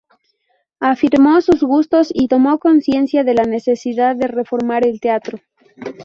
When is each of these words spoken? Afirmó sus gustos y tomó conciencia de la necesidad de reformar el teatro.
Afirmó 0.79 1.41
sus 1.41 1.61
gustos 1.61 2.09
y 2.11 2.27
tomó 2.27 2.57
conciencia 2.57 3.23
de 3.23 3.35
la 3.35 3.43
necesidad 3.43 4.15
de 4.15 4.25
reformar 4.25 4.83
el 4.83 4.99
teatro. 4.99 5.37